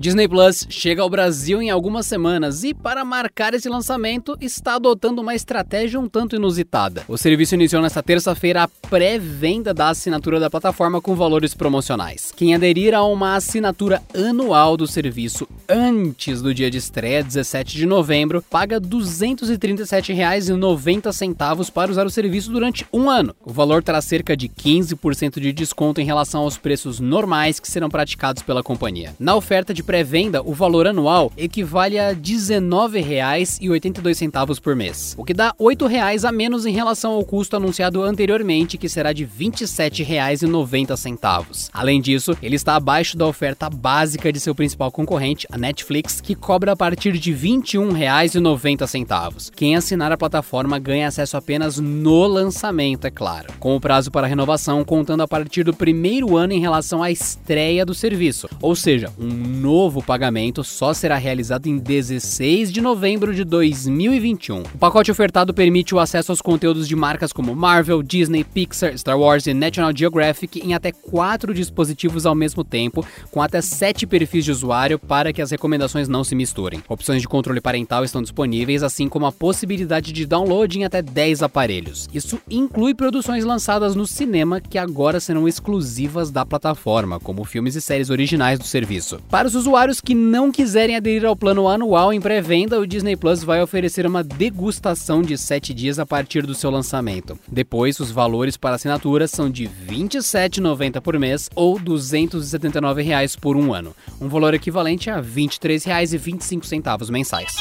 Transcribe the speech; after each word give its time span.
Disney 0.00 0.26
Plus 0.26 0.66
chega 0.70 1.02
ao 1.02 1.10
Brasil 1.10 1.60
em 1.60 1.68
algumas 1.68 2.06
semanas 2.06 2.64
e, 2.64 2.72
para 2.72 3.04
marcar 3.04 3.52
esse 3.52 3.68
lançamento, 3.68 4.34
está 4.40 4.76
adotando 4.76 5.20
uma 5.20 5.34
estratégia 5.34 6.00
um 6.00 6.08
tanto 6.08 6.36
inusitada. 6.36 7.04
O 7.06 7.18
serviço 7.18 7.54
iniciou 7.54 7.82
nesta 7.82 8.02
terça-feira 8.02 8.62
a 8.62 8.68
pré-venda 8.68 9.74
da 9.74 9.90
assinatura 9.90 10.40
da 10.40 10.48
plataforma 10.48 11.02
com 11.02 11.14
valores 11.14 11.52
promocionais. 11.52 12.32
Quem 12.34 12.54
aderir 12.54 12.94
a 12.94 13.04
uma 13.04 13.36
assinatura 13.36 14.00
anual 14.14 14.74
do 14.74 14.86
serviço 14.86 15.46
antes 15.68 16.40
do 16.40 16.54
dia 16.54 16.70
de 16.70 16.78
estreia, 16.78 17.22
17 17.22 17.76
de 17.76 17.84
novembro, 17.84 18.42
paga 18.48 18.76
R$ 18.76 18.86
237,90 18.86 21.70
para 21.70 21.90
usar 21.90 22.06
o 22.06 22.10
serviço 22.10 22.50
durante 22.50 22.86
um 22.90 23.10
ano. 23.10 23.36
O 23.44 23.52
valor 23.52 23.82
terá 23.82 24.00
cerca 24.00 24.34
de 24.34 24.48
15% 24.48 25.38
de 25.38 25.52
desconto 25.52 26.00
em 26.00 26.06
relação 26.06 26.40
aos 26.40 26.56
preços 26.56 27.00
normais 27.00 27.60
que 27.60 27.70
serão 27.70 27.90
praticados 27.90 28.42
pela 28.42 28.62
companhia. 28.62 29.14
Na 29.20 29.36
oferta 29.36 29.74
de 29.74 29.89
pré-venda, 29.90 30.40
o 30.40 30.54
valor 30.54 30.86
anual 30.86 31.32
equivale 31.36 31.98
a 31.98 32.10
R$ 32.10 32.14
19,82 32.14 34.60
por 34.60 34.76
mês, 34.76 35.16
o 35.18 35.24
que 35.24 35.34
dá 35.34 35.48
R$ 35.48 35.54
8 35.58 35.86
a 36.28 36.30
menos 36.30 36.64
em 36.64 36.70
relação 36.70 37.10
ao 37.10 37.24
custo 37.24 37.56
anunciado 37.56 38.04
anteriormente, 38.04 38.78
que 38.78 38.88
será 38.88 39.12
de 39.12 39.24
R$ 39.24 39.30
27,90. 39.50 41.70
Além 41.72 42.00
disso, 42.00 42.38
ele 42.40 42.54
está 42.54 42.76
abaixo 42.76 43.18
da 43.18 43.26
oferta 43.26 43.68
básica 43.68 44.32
de 44.32 44.38
seu 44.38 44.54
principal 44.54 44.92
concorrente, 44.92 45.44
a 45.50 45.58
Netflix, 45.58 46.20
que 46.20 46.36
cobra 46.36 46.70
a 46.70 46.76
partir 46.76 47.18
de 47.18 47.32
R$ 47.32 47.48
21,90. 47.48 49.50
Quem 49.56 49.74
assinar 49.74 50.12
a 50.12 50.16
plataforma 50.16 50.78
ganha 50.78 51.08
acesso 51.08 51.36
apenas 51.36 51.80
no 51.80 52.28
lançamento, 52.28 53.08
é 53.08 53.10
claro, 53.10 53.52
com 53.58 53.74
o 53.74 53.80
prazo 53.80 54.12
para 54.12 54.28
renovação 54.28 54.84
contando 54.84 55.24
a 55.24 55.28
partir 55.28 55.64
do 55.64 55.74
primeiro 55.74 56.36
ano 56.36 56.52
em 56.52 56.60
relação 56.60 57.02
à 57.02 57.10
estreia 57.10 57.84
do 57.84 57.92
serviço, 57.92 58.48
ou 58.62 58.76
seja, 58.76 59.12
um 59.18 59.26
novo 59.26 59.79
novo 59.80 60.02
pagamento 60.02 60.62
só 60.62 60.92
será 60.92 61.16
realizado 61.16 61.66
em 61.66 61.78
16 61.78 62.70
de 62.70 62.82
novembro 62.82 63.34
de 63.34 63.44
2021. 63.44 64.60
O 64.60 64.78
pacote 64.78 65.10
ofertado 65.10 65.54
permite 65.54 65.94
o 65.94 65.98
acesso 65.98 66.30
aos 66.30 66.42
conteúdos 66.42 66.86
de 66.86 66.94
marcas 66.94 67.32
como 67.32 67.56
Marvel, 67.56 68.02
Disney, 68.02 68.44
Pixar, 68.44 68.98
Star 68.98 69.18
Wars 69.18 69.46
e 69.46 69.54
National 69.54 69.90
Geographic 69.96 70.60
em 70.60 70.74
até 70.74 70.92
quatro 70.92 71.54
dispositivos 71.54 72.26
ao 72.26 72.34
mesmo 72.34 72.62
tempo, 72.62 73.06
com 73.30 73.40
até 73.40 73.62
sete 73.62 74.06
perfis 74.06 74.44
de 74.44 74.50
usuário 74.50 74.98
para 74.98 75.32
que 75.32 75.40
as 75.40 75.50
recomendações 75.50 76.08
não 76.08 76.24
se 76.24 76.34
misturem. 76.34 76.82
Opções 76.86 77.22
de 77.22 77.28
controle 77.28 77.62
parental 77.62 78.04
estão 78.04 78.20
disponíveis, 78.20 78.82
assim 78.82 79.08
como 79.08 79.24
a 79.24 79.32
possibilidade 79.32 80.12
de 80.12 80.26
download 80.26 80.78
em 80.78 80.84
até 80.84 81.00
10 81.00 81.42
aparelhos. 81.42 82.06
Isso 82.12 82.38
inclui 82.50 82.92
produções 82.92 83.46
lançadas 83.46 83.94
no 83.96 84.06
cinema 84.06 84.60
que 84.60 84.76
agora 84.76 85.20
serão 85.20 85.48
exclusivas 85.48 86.30
da 86.30 86.44
plataforma, 86.44 87.18
como 87.18 87.44
filmes 87.44 87.76
e 87.76 87.80
séries 87.80 88.10
originais 88.10 88.58
do 88.58 88.66
serviço. 88.66 89.22
Para 89.30 89.48
os 89.48 89.54
que 90.00 90.16
não 90.16 90.50
quiserem 90.50 90.96
aderir 90.96 91.24
ao 91.24 91.36
plano 91.36 91.68
anual 91.68 92.12
em 92.12 92.20
pré-venda, 92.20 92.80
o 92.80 92.86
Disney 92.86 93.14
Plus 93.14 93.44
vai 93.44 93.62
oferecer 93.62 94.04
uma 94.04 94.24
degustação 94.24 95.22
de 95.22 95.38
7 95.38 95.72
dias 95.72 96.00
a 96.00 96.04
partir 96.04 96.44
do 96.44 96.56
seu 96.56 96.70
lançamento. 96.70 97.38
Depois, 97.46 98.00
os 98.00 98.10
valores 98.10 98.56
para 98.56 98.74
assinatura 98.74 99.28
são 99.28 99.48
de 99.48 99.66
R$ 99.66 99.70
27,90 99.88 101.00
por 101.00 101.16
mês 101.18 101.48
ou 101.54 101.78
279 101.78 103.02
reais 103.02 103.36
por 103.36 103.56
um 103.56 103.72
ano, 103.72 103.94
um 104.20 104.28
valor 104.28 104.54
equivalente 104.54 105.08
a 105.08 105.16
R$ 105.16 105.22
23,25 105.22 107.08
mensais. 107.08 107.52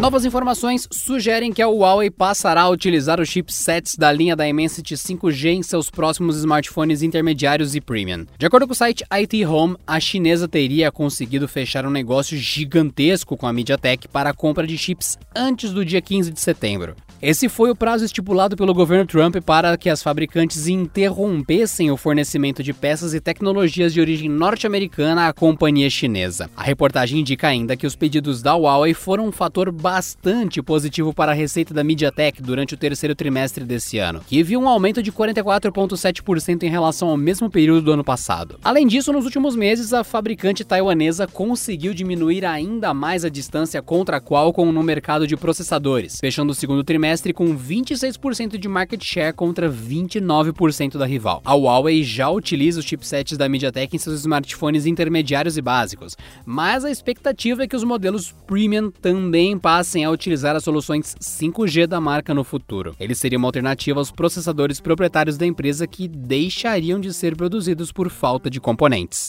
Novas 0.00 0.24
informações 0.24 0.88
sugerem 0.90 1.52
que 1.52 1.60
a 1.60 1.68
Huawei 1.68 2.10
passará 2.10 2.62
a 2.62 2.68
utilizar 2.70 3.20
os 3.20 3.28
chipsets 3.28 3.96
da 3.96 4.10
linha 4.10 4.34
da 4.34 4.46
Dimensity 4.46 4.94
5G 4.94 5.50
em 5.50 5.62
seus 5.62 5.90
próximos 5.90 6.38
smartphones 6.38 7.02
intermediários 7.02 7.74
e 7.74 7.82
premium. 7.82 8.24
De 8.38 8.46
acordo 8.46 8.66
com 8.66 8.72
o 8.72 8.74
site 8.74 9.04
IT 9.12 9.44
Home, 9.44 9.76
a 9.86 10.00
chinesa 10.00 10.48
teria 10.48 10.90
conseguido 10.90 11.46
fechar 11.46 11.84
um 11.84 11.90
negócio 11.90 12.34
gigantesco 12.38 13.36
com 13.36 13.46
a 13.46 13.52
MediaTek 13.52 14.08
para 14.08 14.30
a 14.30 14.34
compra 14.34 14.66
de 14.66 14.78
chips 14.78 15.18
antes 15.36 15.70
do 15.70 15.84
dia 15.84 16.00
15 16.00 16.30
de 16.30 16.40
setembro. 16.40 16.96
Esse 17.22 17.50
foi 17.50 17.70
o 17.70 17.76
prazo 17.76 18.02
estipulado 18.02 18.56
pelo 18.56 18.72
governo 18.72 19.04
Trump 19.04 19.36
para 19.44 19.76
que 19.76 19.90
as 19.90 20.02
fabricantes 20.02 20.68
interrompessem 20.68 21.90
o 21.90 21.96
fornecimento 21.96 22.62
de 22.62 22.72
peças 22.72 23.12
e 23.12 23.20
tecnologias 23.20 23.92
de 23.92 24.00
origem 24.00 24.26
norte-americana 24.26 25.28
à 25.28 25.32
companhia 25.34 25.90
chinesa. 25.90 26.48
A 26.56 26.62
reportagem 26.62 27.20
indica 27.20 27.48
ainda 27.48 27.76
que 27.76 27.86
os 27.86 27.94
pedidos 27.94 28.40
da 28.40 28.54
Huawei 28.54 28.94
foram 28.94 29.26
um 29.26 29.32
fator 29.32 29.70
bastante 29.70 30.62
positivo 30.62 31.12
para 31.12 31.32
a 31.32 31.34
receita 31.34 31.74
da 31.74 31.84
MediaTek 31.84 32.40
durante 32.40 32.72
o 32.72 32.78
terceiro 32.78 33.14
trimestre 33.14 33.66
desse 33.66 33.98
ano, 33.98 34.22
que 34.26 34.42
viu 34.42 34.58
um 34.58 34.66
aumento 34.66 35.02
de 35.02 35.12
44,7% 35.12 36.62
em 36.62 36.70
relação 36.70 37.10
ao 37.10 37.18
mesmo 37.18 37.50
período 37.50 37.82
do 37.82 37.92
ano 37.92 38.04
passado. 38.04 38.58
Além 38.64 38.86
disso, 38.86 39.12
nos 39.12 39.26
últimos 39.26 39.54
meses, 39.54 39.92
a 39.92 40.02
fabricante 40.02 40.64
taiwanesa 40.64 41.26
conseguiu 41.26 41.92
diminuir 41.92 42.46
ainda 42.46 42.94
mais 42.94 43.26
a 43.26 43.28
distância 43.28 43.82
contra 43.82 44.16
a 44.16 44.20
Qualcomm 44.22 44.72
no 44.72 44.82
mercado 44.82 45.26
de 45.26 45.36
processadores, 45.36 46.18
fechando 46.18 46.52
o 46.52 46.54
segundo 46.54 46.82
trimestre 46.82 47.09
trimestre 47.10 47.32
com 47.32 47.56
26% 47.56 48.56
de 48.56 48.68
market 48.68 49.02
share 49.02 49.34
contra 49.34 49.68
29% 49.68 50.96
da 50.96 51.06
rival. 51.06 51.42
A 51.44 51.54
Huawei 51.54 52.04
já 52.04 52.30
utiliza 52.30 52.78
os 52.78 52.86
chipsets 52.86 53.36
da 53.36 53.48
MediaTek 53.48 53.96
em 53.96 53.98
seus 53.98 54.20
smartphones 54.20 54.86
intermediários 54.86 55.56
e 55.56 55.62
básicos, 55.62 56.16
mas 56.46 56.84
a 56.84 56.90
expectativa 56.90 57.64
é 57.64 57.66
que 57.66 57.74
os 57.74 57.82
modelos 57.82 58.32
premium 58.46 58.90
também 58.90 59.58
passem 59.58 60.04
a 60.04 60.10
utilizar 60.10 60.54
as 60.54 60.62
soluções 60.62 61.16
5G 61.20 61.86
da 61.86 62.00
marca 62.00 62.32
no 62.32 62.44
futuro. 62.44 62.94
Eles 63.00 63.18
seriam 63.18 63.40
uma 63.40 63.48
alternativa 63.48 63.98
aos 63.98 64.12
processadores 64.12 64.80
proprietários 64.80 65.36
da 65.36 65.46
empresa 65.46 65.86
que 65.86 66.06
deixariam 66.06 67.00
de 67.00 67.12
ser 67.12 67.34
produzidos 67.34 67.90
por 67.90 68.08
falta 68.08 68.48
de 68.48 68.60
componentes. 68.60 69.26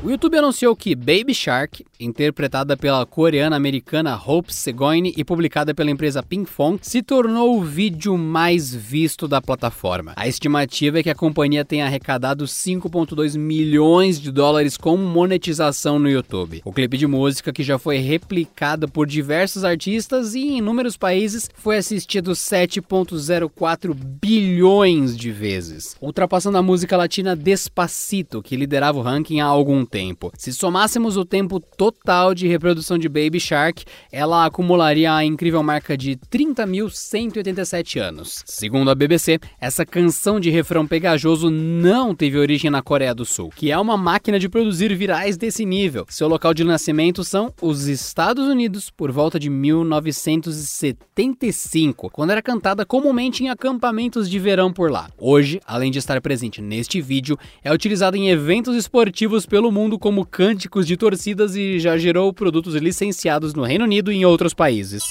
O 0.00 0.10
YouTube 0.10 0.36
anunciou 0.38 0.76
que 0.76 0.94
Baby 0.94 1.34
Shark, 1.34 1.84
interpretada 1.98 2.76
pela 2.76 3.04
coreana-americana 3.04 4.16
Hope 4.16 4.54
Segoine 4.54 5.12
e 5.16 5.24
publicada 5.24 5.74
pela 5.74 5.90
empresa 5.90 6.22
Pinkfong, 6.22 6.78
se 6.80 7.02
tornou 7.02 7.58
o 7.58 7.64
vídeo 7.64 8.16
mais 8.16 8.72
visto 8.72 9.26
da 9.26 9.42
plataforma. 9.42 10.12
A 10.14 10.28
estimativa 10.28 11.00
é 11.00 11.02
que 11.02 11.10
a 11.10 11.16
companhia 11.16 11.64
tenha 11.64 11.84
arrecadado 11.84 12.44
5,2 12.44 13.36
milhões 13.36 14.20
de 14.20 14.30
dólares 14.30 14.76
com 14.76 14.96
monetização 14.96 15.98
no 15.98 16.08
YouTube. 16.08 16.62
O 16.64 16.72
clipe 16.72 16.96
de 16.96 17.08
música, 17.08 17.52
que 17.52 17.64
já 17.64 17.76
foi 17.76 17.98
replicado 17.98 18.88
por 18.88 19.04
diversos 19.04 19.64
artistas 19.64 20.32
e 20.32 20.38
em 20.38 20.58
inúmeros 20.58 20.96
países, 20.96 21.50
foi 21.56 21.76
assistido 21.76 22.30
7,04 22.32 23.92
bilhões 23.94 25.16
de 25.16 25.32
vezes, 25.32 25.96
ultrapassando 26.00 26.56
a 26.56 26.62
música 26.62 26.96
latina 26.96 27.34
Despacito, 27.34 28.40
que 28.40 28.54
liderava 28.54 28.98
o 28.98 29.02
ranking 29.02 29.40
há 29.40 29.46
algum 29.46 29.87
tempo. 29.88 30.30
Se 30.36 30.52
somássemos 30.52 31.16
o 31.16 31.24
tempo 31.24 31.58
total 31.58 32.34
de 32.34 32.46
reprodução 32.46 32.98
de 32.98 33.08
Baby 33.08 33.40
Shark, 33.40 33.86
ela 34.12 34.44
acumularia 34.44 35.14
a 35.14 35.24
incrível 35.24 35.62
marca 35.62 35.96
de 35.96 36.18
30.187 36.30 37.98
anos. 38.00 38.42
Segundo 38.44 38.90
a 38.90 38.94
BBC, 38.94 39.40
essa 39.58 39.86
canção 39.86 40.38
de 40.38 40.50
refrão 40.50 40.86
pegajoso 40.86 41.48
não 41.50 42.14
teve 42.14 42.36
origem 42.36 42.70
na 42.70 42.82
Coreia 42.82 43.14
do 43.14 43.24
Sul, 43.24 43.48
que 43.54 43.72
é 43.72 43.78
uma 43.78 43.96
máquina 43.96 44.38
de 44.38 44.46
produzir 44.48 44.94
virais 44.94 45.38
desse 45.38 45.64
nível. 45.64 46.04
Seu 46.10 46.28
local 46.28 46.52
de 46.52 46.64
nascimento 46.64 47.24
são 47.24 47.50
os 47.62 47.86
Estados 47.86 48.46
Unidos 48.46 48.90
por 48.90 49.10
volta 49.10 49.40
de 49.40 49.48
1975, 49.48 52.10
quando 52.10 52.30
era 52.30 52.42
cantada 52.42 52.84
comumente 52.84 53.42
em 53.42 53.48
acampamentos 53.48 54.28
de 54.28 54.38
verão 54.38 54.70
por 54.72 54.90
lá. 54.90 55.08
Hoje, 55.16 55.60
além 55.66 55.90
de 55.90 55.98
estar 55.98 56.20
presente 56.20 56.60
neste 56.60 57.00
vídeo, 57.00 57.38
é 57.64 57.72
utilizada 57.72 58.18
em 58.18 58.28
eventos 58.28 58.76
esportivos 58.76 59.46
pelo 59.46 59.72
mundo 59.72 59.77
mundo 59.78 59.96
como 59.96 60.26
cânticos 60.26 60.84
de 60.86 60.96
torcidas 60.96 61.54
e 61.54 61.78
já 61.78 61.96
gerou 61.96 62.32
produtos 62.32 62.74
licenciados 62.74 63.54
no 63.54 63.62
Reino 63.62 63.84
Unido 63.84 64.10
e 64.10 64.16
em 64.16 64.24
outros 64.24 64.52
países. 64.52 65.04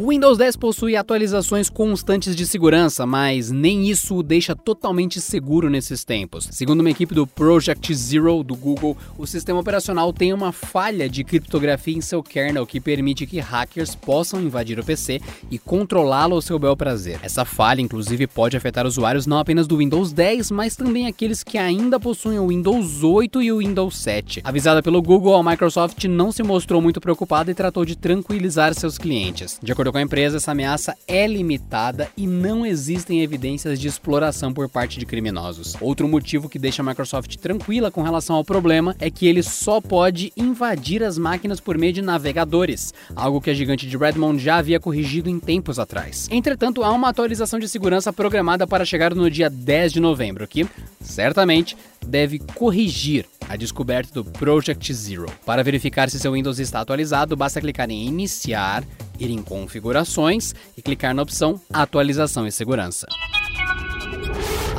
O 0.00 0.08
Windows 0.08 0.38
10 0.38 0.56
possui 0.56 0.96
atualizações 0.96 1.68
constantes 1.68 2.34
de 2.34 2.46
segurança, 2.46 3.04
mas 3.04 3.50
nem 3.50 3.90
isso 3.90 4.16
o 4.16 4.22
deixa 4.22 4.56
totalmente 4.56 5.20
seguro 5.20 5.68
nesses 5.68 6.04
tempos. 6.04 6.48
Segundo 6.52 6.80
uma 6.80 6.88
equipe 6.88 7.14
do 7.14 7.26
Project 7.26 7.94
Zero 7.94 8.42
do 8.42 8.56
Google, 8.56 8.96
o 9.18 9.26
sistema 9.26 9.60
operacional 9.60 10.10
tem 10.10 10.32
uma 10.32 10.52
falha 10.52 11.06
de 11.06 11.22
criptografia 11.22 11.94
em 11.94 12.00
seu 12.00 12.22
kernel 12.22 12.66
que 12.66 12.80
permite 12.80 13.26
que 13.26 13.40
hackers 13.40 13.94
possam 13.94 14.40
invadir 14.40 14.78
o 14.78 14.82
PC 14.82 15.20
e 15.50 15.58
controlá-lo 15.58 16.34
ao 16.34 16.40
seu 16.40 16.58
bel 16.58 16.74
prazer. 16.74 17.20
Essa 17.22 17.44
falha, 17.44 17.82
inclusive, 17.82 18.26
pode 18.26 18.56
afetar 18.56 18.86
usuários 18.86 19.26
não 19.26 19.38
apenas 19.38 19.66
do 19.66 19.76
Windows 19.76 20.14
10, 20.14 20.50
mas 20.50 20.76
também 20.76 21.08
aqueles 21.08 21.44
que 21.44 21.58
ainda 21.58 22.00
possuem 22.00 22.38
o 22.38 22.48
Windows 22.48 23.04
8 23.04 23.42
e 23.42 23.52
o 23.52 23.58
Windows 23.58 23.98
7. 23.98 24.40
Avisada 24.44 24.82
pelo 24.82 25.02
Google, 25.02 25.36
a 25.36 25.42
Microsoft 25.42 26.02
não 26.06 26.32
se 26.32 26.42
mostrou 26.42 26.80
muito 26.80 27.02
preocupada 27.02 27.50
e 27.50 27.54
tratou 27.54 27.84
de 27.84 27.98
tranquilizar 27.98 28.72
seus 28.72 28.96
clientes. 28.96 29.58
De 29.62 29.70
acordo 29.70 29.89
acordo 29.90 29.92
com 29.92 29.98
a 29.98 30.02
empresa, 30.02 30.36
essa 30.36 30.52
ameaça 30.52 30.96
é 31.06 31.26
limitada 31.26 32.08
e 32.16 32.26
não 32.26 32.64
existem 32.64 33.22
evidências 33.22 33.78
de 33.78 33.88
exploração 33.88 34.52
por 34.52 34.68
parte 34.68 34.98
de 34.98 35.06
criminosos. 35.06 35.76
Outro 35.80 36.08
motivo 36.08 36.48
que 36.48 36.58
deixa 36.58 36.82
a 36.82 36.84
Microsoft 36.84 37.36
tranquila 37.36 37.90
com 37.90 38.02
relação 38.02 38.36
ao 38.36 38.44
problema 38.44 38.94
é 38.98 39.10
que 39.10 39.26
ele 39.26 39.42
só 39.42 39.80
pode 39.80 40.32
invadir 40.36 41.02
as 41.02 41.18
máquinas 41.18 41.60
por 41.60 41.76
meio 41.76 41.92
de 41.92 42.02
navegadores, 42.02 42.94
algo 43.14 43.40
que 43.40 43.50
a 43.50 43.54
gigante 43.54 43.86
de 43.86 43.96
Redmond 43.96 44.42
já 44.42 44.56
havia 44.56 44.80
corrigido 44.80 45.28
em 45.28 45.38
tempos 45.38 45.78
atrás. 45.78 46.28
Entretanto, 46.30 46.82
há 46.82 46.90
uma 46.92 47.08
atualização 47.08 47.58
de 47.58 47.68
segurança 47.68 48.12
programada 48.12 48.66
para 48.66 48.84
chegar 48.84 49.14
no 49.14 49.30
dia 49.30 49.50
10 49.50 49.92
de 49.92 50.00
novembro, 50.00 50.46
que 50.46 50.66
certamente 51.00 51.76
deve 52.06 52.38
corrigir 52.54 53.26
a 53.48 53.56
descoberta 53.56 54.14
do 54.14 54.24
Project 54.24 54.94
Zero. 54.94 55.26
Para 55.44 55.64
verificar 55.64 56.08
se 56.08 56.20
seu 56.20 56.32
Windows 56.32 56.60
está 56.60 56.80
atualizado, 56.80 57.36
basta 57.36 57.60
clicar 57.60 57.90
em 57.90 58.06
Iniciar, 58.06 58.84
ir 59.20 59.30
em 59.30 59.42
Configurações 59.42 60.54
e 60.76 60.82
clicar 60.82 61.14
na 61.14 61.22
opção 61.22 61.60
Atualização 61.72 62.46
e 62.46 62.52
Segurança. 62.52 63.06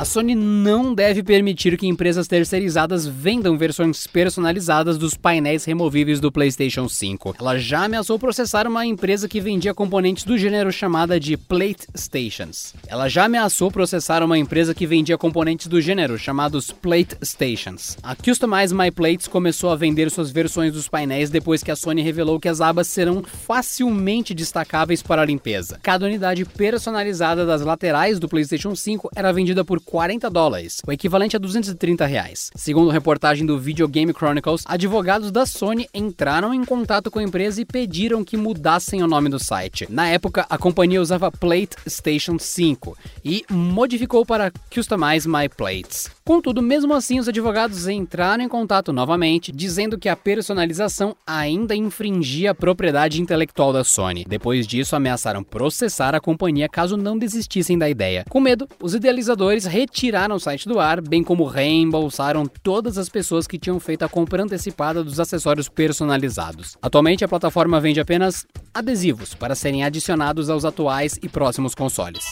A 0.02 0.04
Sony 0.04 0.34
não 0.34 0.92
deve 0.92 1.22
permitir 1.22 1.78
que 1.78 1.86
empresas 1.86 2.26
terceirizadas 2.26 3.06
vendam 3.06 3.56
versões 3.56 4.04
personalizadas 4.04 4.98
dos 4.98 5.14
painéis 5.14 5.64
removíveis 5.64 6.18
do 6.18 6.32
PlayStation 6.32 6.88
5. 6.88 7.36
Ela 7.38 7.56
já 7.56 7.84
ameaçou 7.84 8.18
processar 8.18 8.66
uma 8.66 8.84
empresa 8.84 9.28
que 9.28 9.40
vendia 9.40 9.72
componentes 9.72 10.24
do 10.24 10.36
gênero 10.36 10.72
chamada 10.72 11.20
de 11.20 11.36
Plate 11.36 11.86
Stations. 11.94 12.74
Ela 12.88 13.08
já 13.08 13.26
ameaçou 13.26 13.70
processar 13.70 14.24
uma 14.24 14.36
empresa 14.36 14.74
que 14.74 14.88
vendia 14.88 15.16
componentes 15.16 15.68
do 15.68 15.80
gênero 15.80 16.18
chamados 16.18 16.72
Plate 16.72 17.16
Stations. 17.22 17.96
A 18.02 18.16
Customize 18.16 18.74
My 18.74 18.90
Plates 18.90 19.28
começou 19.28 19.70
a 19.70 19.76
vender 19.76 20.10
suas 20.10 20.32
versões 20.32 20.72
dos 20.72 20.88
painéis 20.88 21.30
depois 21.30 21.62
que 21.62 21.70
a 21.70 21.76
Sony 21.76 22.02
revelou 22.02 22.40
que 22.40 22.48
as 22.48 22.60
abas 22.60 22.88
serão 22.88 23.22
facilmente 23.22 24.34
destacáveis 24.34 25.00
para 25.00 25.22
a 25.22 25.24
limpeza. 25.24 25.78
Cada 25.80 26.06
unidade 26.06 26.44
personalizada 26.44 27.46
das 27.46 27.62
laterais 27.62 28.18
do 28.18 28.28
PlayStation 28.28 28.74
5 28.74 29.08
era 29.14 29.32
vendida 29.32 29.64
por 29.64 29.80
40 29.92 30.30
dólares, 30.30 30.80
o 30.86 30.90
equivalente 30.90 31.36
a 31.36 31.38
230 31.38 32.06
reais. 32.06 32.50
Segundo 32.54 32.90
reportagem 32.90 33.44
do 33.44 33.58
Video 33.58 33.86
Game 33.86 34.10
Chronicles, 34.14 34.64
advogados 34.64 35.30
da 35.30 35.44
Sony 35.44 35.86
entraram 35.92 36.54
em 36.54 36.64
contato 36.64 37.10
com 37.10 37.18
a 37.18 37.22
empresa 37.22 37.60
e 37.60 37.66
pediram 37.66 38.24
que 38.24 38.34
mudassem 38.34 39.02
o 39.02 39.06
nome 39.06 39.28
do 39.28 39.38
site. 39.38 39.86
Na 39.90 40.08
época, 40.08 40.46
a 40.48 40.56
companhia 40.56 40.98
usava 40.98 41.30
Plate 41.30 41.76
Station 41.86 42.38
5 42.38 42.96
e 43.22 43.44
modificou 43.50 44.24
para 44.24 44.50
Customize 44.72 45.28
My 45.28 45.46
Plates. 45.54 46.10
Contudo, 46.24 46.62
mesmo 46.62 46.94
assim, 46.94 47.18
os 47.18 47.28
advogados 47.28 47.86
entraram 47.88 48.44
em 48.44 48.48
contato 48.48 48.92
novamente, 48.92 49.52
dizendo 49.52 49.98
que 49.98 50.08
a 50.08 50.16
personalização 50.16 51.16
ainda 51.26 51.74
infringia 51.74 52.52
a 52.52 52.54
propriedade 52.54 53.20
intelectual 53.20 53.72
da 53.72 53.84
Sony. 53.84 54.24
Depois 54.26 54.66
disso, 54.66 54.96
ameaçaram 54.96 55.42
processar 55.42 56.14
a 56.14 56.20
companhia 56.20 56.68
caso 56.68 56.96
não 56.96 57.18
desistissem 57.18 57.76
da 57.76 57.90
ideia. 57.90 58.24
Com 58.30 58.40
medo, 58.40 58.68
os 58.80 58.94
idealizadores 58.94 59.66
retiraram 59.72 60.36
o 60.36 60.38
site 60.38 60.68
do 60.68 60.78
ar, 60.78 61.00
bem 61.00 61.24
como 61.24 61.46
reembolsaram 61.46 62.44
todas 62.62 62.98
as 62.98 63.08
pessoas 63.08 63.46
que 63.46 63.58
tinham 63.58 63.80
feito 63.80 64.02
a 64.02 64.08
compra 64.08 64.42
antecipada 64.42 65.02
dos 65.02 65.18
acessórios 65.18 65.66
personalizados. 65.66 66.76
Atualmente, 66.82 67.24
a 67.24 67.28
plataforma 67.28 67.80
vende 67.80 67.98
apenas 67.98 68.46
adesivos 68.74 69.32
para 69.32 69.54
serem 69.54 69.82
adicionados 69.82 70.50
aos 70.50 70.66
atuais 70.66 71.18
e 71.22 71.28
próximos 71.28 71.74
consoles. 71.74 72.22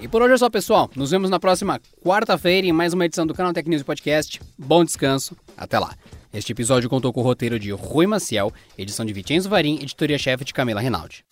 E 0.00 0.08
por 0.08 0.22
hoje 0.22 0.32
é 0.32 0.38
só, 0.38 0.48
pessoal. 0.48 0.90
Nos 0.96 1.10
vemos 1.10 1.28
na 1.28 1.38
próxima 1.38 1.78
quarta-feira 2.02 2.66
em 2.66 2.72
mais 2.72 2.94
uma 2.94 3.04
edição 3.04 3.26
do 3.26 3.34
canal 3.34 3.52
News 3.66 3.82
Podcast. 3.82 4.40
Bom 4.56 4.82
descanso. 4.82 5.36
Até 5.58 5.78
lá. 5.78 5.94
Este 6.32 6.52
episódio 6.52 6.88
contou 6.88 7.12
com 7.12 7.20
o 7.20 7.24
roteiro 7.24 7.58
de 7.58 7.70
Rui 7.70 8.06
Maciel, 8.06 8.50
edição 8.78 9.04
de 9.04 9.12
Vicenzo 9.12 9.50
Varim, 9.50 9.74
editoria-chefe 9.82 10.42
de 10.42 10.54
Camila 10.54 10.80
Rinaldi. 10.80 11.22